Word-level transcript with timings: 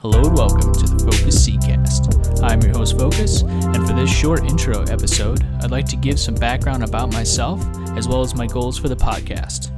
Hello 0.00 0.22
and 0.22 0.36
welcome 0.36 0.72
to 0.74 0.86
the 0.86 0.98
Phocus 1.00 1.44
Seedcast. 1.44 2.40
I'm 2.44 2.62
your 2.62 2.70
host, 2.70 2.96
Phocus, 2.96 3.42
and 3.42 3.84
for 3.84 3.94
this 3.94 4.08
short 4.08 4.44
intro 4.44 4.82
episode, 4.82 5.42
I'd 5.60 5.72
like 5.72 5.86
to 5.86 5.96
give 5.96 6.20
some 6.20 6.36
background 6.36 6.84
about 6.84 7.12
myself 7.12 7.60
as 7.96 8.06
well 8.06 8.20
as 8.20 8.32
my 8.32 8.46
goals 8.46 8.78
for 8.78 8.88
the 8.88 8.94
podcast. 8.94 9.72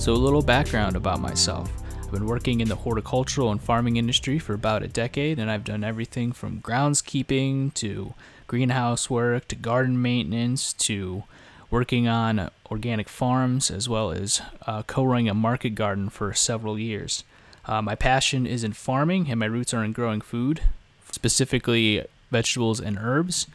So, 0.00 0.14
a 0.14 0.14
little 0.14 0.40
background 0.40 0.96
about 0.96 1.20
myself. 1.20 1.70
I've 2.02 2.10
been 2.10 2.24
working 2.24 2.62
in 2.62 2.68
the 2.70 2.76
horticultural 2.76 3.50
and 3.50 3.62
farming 3.62 3.98
industry 3.98 4.38
for 4.38 4.54
about 4.54 4.84
a 4.84 4.88
decade, 4.88 5.38
and 5.38 5.50
I've 5.50 5.64
done 5.64 5.84
everything 5.84 6.32
from 6.32 6.62
groundskeeping 6.62 7.74
to 7.74 8.14
greenhouse 8.46 9.10
work 9.10 9.48
to 9.48 9.54
garden 9.54 10.00
maintenance 10.00 10.72
to 10.72 11.24
working 11.70 12.08
on 12.08 12.48
organic 12.70 13.10
farms 13.10 13.70
as 13.70 13.86
well 13.86 14.12
as 14.12 14.40
uh, 14.66 14.82
co 14.84 15.04
running 15.04 15.28
a 15.28 15.34
market 15.34 15.74
garden 15.74 16.08
for 16.08 16.32
several 16.32 16.78
years. 16.78 17.22
Uh, 17.64 17.80
my 17.80 17.94
passion 17.94 18.46
is 18.46 18.64
in 18.64 18.72
farming, 18.72 19.30
and 19.30 19.38
my 19.38 19.46
roots 19.46 19.72
are 19.72 19.84
in 19.84 19.92
growing 19.92 20.20
food, 20.20 20.62
specifically 21.10 22.04
vegetables 22.30 22.80
and 22.80 22.98
herbs. 23.00 23.46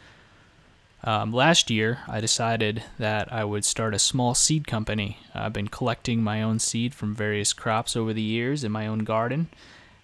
Um, 1.03 1.31
last 1.31 1.69
year, 1.69 1.99
I 2.07 2.19
decided 2.19 2.83
that 2.97 3.31
I 3.31 3.43
would 3.43 3.65
start 3.65 3.93
a 3.93 3.99
small 3.99 4.33
seed 4.33 4.65
company. 4.65 5.19
I've 5.33 5.53
been 5.53 5.67
collecting 5.67 6.23
my 6.23 6.41
own 6.41 6.59
seed 6.59 6.95
from 6.95 7.13
various 7.13 7.53
crops 7.53 7.95
over 7.95 8.13
the 8.13 8.21
years 8.21 8.63
in 8.63 8.71
my 8.71 8.87
own 8.87 8.99
garden, 8.99 9.49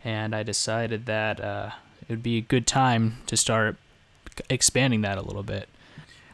and 0.03 0.35
I 0.35 0.43
decided 0.43 1.05
that 1.07 1.39
uh, 1.39 1.71
it 2.01 2.09
would 2.09 2.23
be 2.23 2.37
a 2.37 2.41
good 2.41 2.67
time 2.67 3.17
to 3.27 3.37
start 3.37 3.77
expanding 4.49 5.01
that 5.01 5.17
a 5.17 5.21
little 5.21 5.43
bit. 5.43 5.67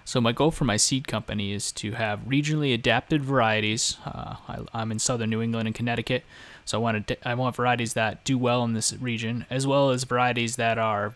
So 0.10 0.20
my 0.20 0.32
goal 0.32 0.50
for 0.50 0.66
my 0.66 0.78
seed 0.78 1.08
company 1.08 1.54
is 1.54 1.72
to 1.74 1.92
have 1.92 2.22
regionally 2.22 2.74
adapted 2.74 3.24
varieties. 3.24 3.96
Uh, 4.04 4.38
I, 4.74 4.82
am 4.82 4.92
in 4.92 4.98
southern 4.98 5.30
New 5.30 5.40
England 5.40 5.68
and 5.68 5.76
Connecticut, 5.76 6.24
so 6.66 6.80
I 6.80 6.82
want 6.82 7.06
to 7.06 7.30
I 7.30 7.36
want 7.36 7.56
varieties 7.56 7.94
that 7.94 8.24
do 8.24 8.36
well 8.36 8.64
in 8.64 8.74
this 8.74 8.92
region, 8.94 9.46
as 9.52 9.68
well 9.68 9.92
as 9.92 10.06
varieties 10.06 10.56
that 10.56 10.80
are, 10.80 11.14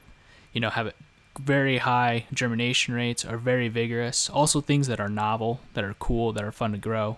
you 0.54 0.62
know, 0.62 0.70
have 0.70 0.94
very 1.40 1.80
high 1.80 2.28
germination 2.32 2.94
rates, 2.94 3.26
are 3.26 3.40
very 3.40 3.68
vigorous. 3.68 4.30
Also 4.30 4.62
things 4.62 4.86
that 4.86 5.00
are 5.00 5.10
novel, 5.10 5.62
that 5.74 5.84
are 5.84 5.96
cool, 5.96 6.32
that 6.32 6.44
are 6.44 6.52
fun 6.52 6.74
to 6.74 6.78
grow. 6.78 7.18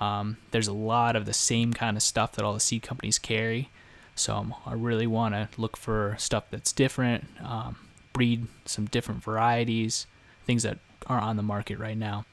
Um, 0.00 0.38
there's 0.50 0.66
a 0.66 0.72
lot 0.72 1.14
of 1.14 1.26
the 1.26 1.34
same 1.34 1.74
kind 1.74 1.98
of 1.98 2.02
stuff 2.02 2.32
that 2.32 2.42
all 2.42 2.54
the 2.54 2.58
seed 2.58 2.80
companies 2.80 3.18
carry, 3.18 3.68
so 4.14 4.34
um, 4.34 4.54
I 4.64 4.72
really 4.72 5.06
want 5.06 5.34
to 5.34 5.50
look 5.58 5.76
for 5.76 6.16
stuff 6.18 6.44
that's 6.50 6.72
different, 6.72 7.26
um, 7.44 7.76
breed 8.14 8.46
some 8.64 8.86
different 8.86 9.22
varieties, 9.22 10.06
things 10.46 10.62
that 10.62 10.78
are 11.06 11.20
on 11.20 11.36
the 11.36 11.42
market 11.42 11.78
right 11.78 11.96
now. 11.96 12.24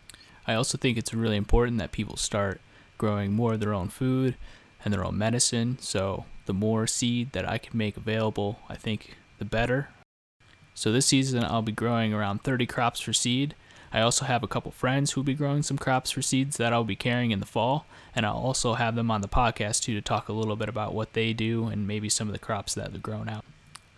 I 0.47 0.53
also 0.53 0.77
think 0.77 0.97
it's 0.97 1.13
really 1.13 1.37
important 1.37 1.77
that 1.77 1.91
people 1.91 2.17
start 2.17 2.61
growing 2.97 3.33
more 3.33 3.53
of 3.53 3.59
their 3.59 3.73
own 3.73 3.89
food 3.89 4.35
and 4.83 4.93
their 4.93 5.05
own 5.05 5.17
medicine. 5.17 5.77
So 5.79 6.25
the 6.45 6.53
more 6.53 6.87
seed 6.87 7.31
that 7.33 7.47
I 7.47 7.57
can 7.57 7.77
make 7.77 7.97
available, 7.97 8.59
I 8.67 8.75
think 8.75 9.17
the 9.37 9.45
better. 9.45 9.89
So 10.73 10.91
this 10.91 11.05
season 11.05 11.43
I'll 11.43 11.61
be 11.61 11.71
growing 11.71 12.13
around 12.13 12.43
30 12.43 12.65
crops 12.65 12.99
for 12.99 13.13
seed. 13.13 13.55
I 13.91 14.01
also 14.01 14.25
have 14.25 14.43
a 14.43 14.47
couple 14.47 14.71
friends 14.71 15.11
who'll 15.11 15.23
be 15.23 15.33
growing 15.33 15.63
some 15.63 15.77
crops 15.77 16.11
for 16.11 16.21
seeds 16.21 16.57
that 16.57 16.73
I'll 16.73 16.83
be 16.83 16.95
carrying 16.95 17.31
in 17.31 17.39
the 17.39 17.45
fall, 17.45 17.85
and 18.15 18.25
I'll 18.25 18.37
also 18.37 18.75
have 18.75 18.95
them 18.95 19.09
on 19.09 19.21
the 19.21 19.27
podcast 19.27 19.81
too 19.81 19.95
to 19.95 20.01
talk 20.01 20.29
a 20.29 20.33
little 20.33 20.55
bit 20.55 20.69
about 20.69 20.93
what 20.93 21.13
they 21.13 21.33
do 21.33 21.67
and 21.67 21.87
maybe 21.87 22.07
some 22.07 22.27
of 22.27 22.33
the 22.33 22.39
crops 22.39 22.75
that 22.75 22.91
they're 22.91 23.01
grown 23.01 23.27
out. 23.27 23.45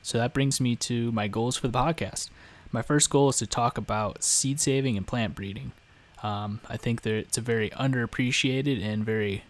So 0.02 0.18
that 0.18 0.34
brings 0.34 0.62
me 0.62 0.76
to 0.78 1.12
my 1.12 1.28
goals 1.28 1.58
for 1.58 1.68
the 1.68 1.78
podcast. 1.78 2.30
My 2.72 2.82
first 2.82 3.10
goal 3.10 3.30
is 3.30 3.38
to 3.38 3.48
talk 3.48 3.78
about 3.78 4.24
seed 4.24 4.60
saving 4.60 4.96
and 4.96 5.06
plant 5.06 5.36
breeding. 5.36 5.74
Um, 6.24 6.62
I 6.70 6.78
think 6.78 7.02
that 7.02 7.14
it's 7.14 7.38
a 7.38 7.42
very 7.42 7.70
underappreciated 7.72 8.84
and 8.84 9.06
very 9.06 9.44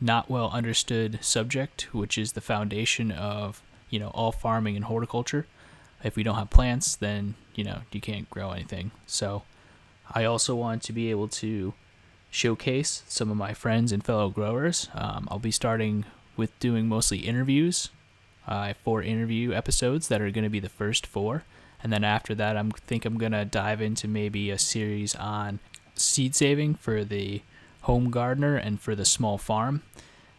not 0.00 0.30
well 0.30 0.50
understood 0.50 1.18
subject, 1.22 1.88
which 1.92 2.16
is 2.18 2.32
the 2.32 2.40
foundation 2.40 3.10
of 3.10 3.62
you 3.90 3.98
know 3.98 4.08
all 4.08 4.30
farming 4.30 4.76
and 4.76 4.84
horticulture. 4.84 5.46
If 6.04 6.14
we 6.14 6.22
don't 6.22 6.36
have 6.36 6.50
plants, 6.50 6.94
then 6.94 7.34
you 7.54 7.64
know 7.64 7.80
you 7.90 8.00
can't 8.00 8.30
grow 8.30 8.52
anything. 8.52 8.92
So, 9.06 9.42
I 10.12 10.24
also 10.24 10.54
want 10.54 10.82
to 10.84 10.92
be 10.92 11.10
able 11.10 11.28
to 11.28 11.74
showcase 12.30 13.02
some 13.08 13.30
of 13.30 13.36
my 13.36 13.54
friends 13.54 13.90
and 13.90 14.04
fellow 14.04 14.28
growers. 14.28 14.88
Um, 14.94 15.26
I'll 15.30 15.38
be 15.38 15.50
starting 15.50 16.04
with 16.36 16.56
doing 16.60 16.86
mostly 16.88 17.18
interviews. 17.18 17.88
Uh, 18.46 18.74
four 18.84 19.02
interview 19.02 19.52
episodes 19.52 20.06
that 20.06 20.20
are 20.20 20.30
going 20.30 20.44
to 20.44 20.50
be 20.50 20.60
the 20.60 20.68
first 20.68 21.04
four 21.04 21.42
and 21.82 21.92
then 21.92 22.04
after 22.04 22.34
that, 22.34 22.56
I 22.56 22.62
think 22.86 23.04
I'm 23.04 23.18
gonna 23.18 23.44
dive 23.44 23.80
into 23.80 24.08
maybe 24.08 24.50
a 24.50 24.58
series 24.58 25.14
on 25.14 25.60
seed 25.94 26.34
saving 26.34 26.74
for 26.74 27.04
the 27.04 27.42
home 27.82 28.10
gardener 28.10 28.56
and 28.56 28.80
for 28.80 28.94
the 28.94 29.04
small 29.04 29.38
farm, 29.38 29.82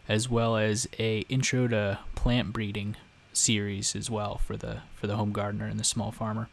as 0.08 0.28
well 0.28 0.56
as 0.56 0.88
a 0.98 1.20
intro 1.28 1.68
to 1.68 1.98
plant 2.14 2.52
breeding 2.52 2.96
series 3.32 3.94
as 3.94 4.10
well 4.10 4.36
for 4.38 4.56
the 4.56 4.82
for 4.94 5.06
the 5.06 5.16
home 5.16 5.32
gardener 5.32 5.66
and 5.66 5.78
the 5.78 5.84
small 5.84 6.12
farmer. 6.12 6.48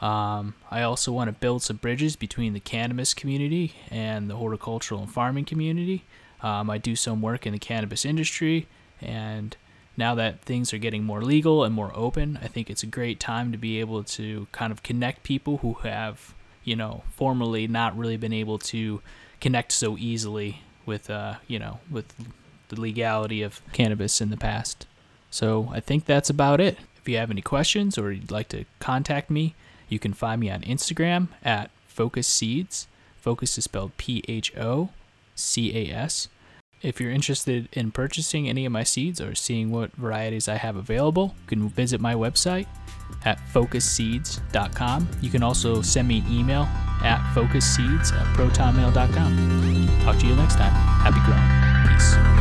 Um, 0.00 0.54
I 0.70 0.82
also 0.82 1.12
want 1.12 1.28
to 1.28 1.32
build 1.32 1.62
some 1.62 1.76
bridges 1.76 2.16
between 2.16 2.52
the 2.52 2.60
cannabis 2.60 3.14
community 3.14 3.74
and 3.90 4.28
the 4.28 4.36
horticultural 4.36 5.00
and 5.00 5.10
farming 5.10 5.44
community. 5.44 6.04
Um, 6.42 6.68
I 6.68 6.78
do 6.78 6.96
some 6.96 7.22
work 7.22 7.46
in 7.46 7.52
the 7.52 7.58
cannabis 7.58 8.04
industry, 8.04 8.66
and 9.00 9.56
now 9.96 10.14
that 10.16 10.42
things 10.42 10.72
are 10.72 10.78
getting 10.78 11.04
more 11.04 11.22
legal 11.22 11.64
and 11.64 11.74
more 11.74 11.92
open, 11.94 12.38
I 12.42 12.48
think 12.48 12.68
it's 12.68 12.82
a 12.82 12.86
great 12.86 13.20
time 13.20 13.52
to 13.52 13.58
be 13.58 13.80
able 13.80 14.02
to 14.04 14.46
kind 14.52 14.72
of 14.72 14.82
connect 14.82 15.22
people 15.22 15.58
who 15.58 15.74
have, 15.74 16.34
you 16.64 16.76
know, 16.76 17.04
formerly 17.14 17.66
not 17.66 17.96
really 17.96 18.16
been 18.16 18.32
able 18.32 18.58
to 18.58 19.00
connect 19.40 19.72
so 19.72 19.96
easily 19.96 20.62
with, 20.86 21.10
uh, 21.10 21.34
you 21.46 21.58
know, 21.58 21.80
with 21.90 22.12
the 22.68 22.80
legality 22.80 23.42
of 23.42 23.60
cannabis 23.72 24.20
in 24.20 24.30
the 24.30 24.36
past. 24.36 24.86
So 25.30 25.68
I 25.72 25.80
think 25.80 26.04
that's 26.04 26.30
about 26.30 26.60
it. 26.60 26.78
If 26.96 27.08
you 27.08 27.16
have 27.18 27.30
any 27.30 27.42
questions 27.42 27.98
or 27.98 28.10
you'd 28.10 28.30
like 28.30 28.48
to 28.48 28.64
contact 28.78 29.30
me, 29.30 29.54
you 29.88 29.98
can 29.98 30.14
find 30.14 30.40
me 30.40 30.50
on 30.50 30.62
Instagram 30.62 31.28
at 31.44 31.70
Phocus 31.86 32.26
Seeds. 32.26 32.88
Phocus 33.16 33.56
is 33.58 33.64
spelled 33.64 33.96
P 33.96 34.24
H 34.26 34.56
O 34.56 34.90
C 35.34 35.76
A 35.76 35.94
S. 35.94 36.28
If 36.84 37.00
you're 37.00 37.10
interested 37.10 37.68
in 37.72 37.90
purchasing 37.90 38.48
any 38.48 38.66
of 38.66 38.72
my 38.72 38.84
seeds 38.84 39.20
or 39.20 39.34
seeing 39.34 39.70
what 39.70 39.90
varieties 39.96 40.48
I 40.48 40.56
have 40.56 40.76
available, 40.76 41.34
you 41.42 41.46
can 41.48 41.68
visit 41.70 42.00
my 42.00 42.14
website 42.14 42.66
at 43.24 43.38
phocusseeds.com. 43.52 45.08
You 45.22 45.30
can 45.30 45.42
also 45.42 45.80
send 45.80 46.08
me 46.08 46.18
an 46.18 46.30
email 46.30 46.68
at 47.02 47.20
phocusseeds 47.34 48.12
at 48.12 48.36
protonmail.com. 48.36 49.88
Talk 50.04 50.18
to 50.18 50.26
you 50.26 50.36
next 50.36 50.56
time. 50.56 50.72
Happy 50.72 51.20
growing. 51.24 52.33